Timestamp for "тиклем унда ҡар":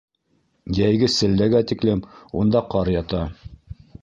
1.73-2.93